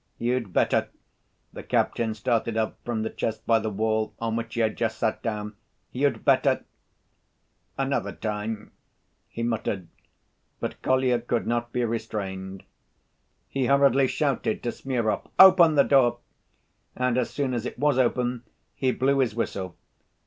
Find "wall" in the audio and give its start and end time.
3.69-4.15